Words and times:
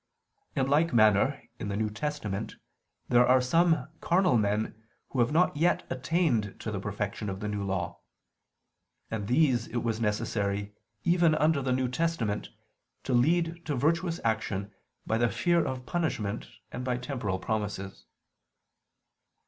In 0.55 0.65
like 0.67 0.93
manner 0.95 1.43
in 1.59 1.67
the 1.67 1.77
New 1.77 1.91
Testament 1.91 2.55
there 3.09 3.27
are 3.27 3.39
some 3.39 3.87
carnal 3.99 4.35
men 4.35 4.83
who 5.09 5.19
have 5.19 5.31
not 5.31 5.55
yet 5.55 5.85
attained 5.91 6.59
to 6.61 6.71
the 6.71 6.79
perfection 6.79 7.29
of 7.29 7.39
the 7.39 7.47
New 7.47 7.63
Law; 7.63 7.99
and 9.11 9.27
these 9.27 9.67
it 9.67 9.83
was 9.83 10.01
necessary, 10.01 10.73
even 11.03 11.35
under 11.35 11.61
the 11.61 11.71
New 11.71 11.87
Testament, 11.87 12.49
to 13.03 13.13
lead 13.13 13.63
to 13.67 13.75
virtuous 13.75 14.19
action 14.23 14.73
by 15.05 15.19
the 15.19 15.29
fear 15.29 15.63
of 15.63 15.85
punishment 15.85 16.47
and 16.71 16.83
by 16.83 16.97
temporal 16.97 17.37
promises. 17.37 18.07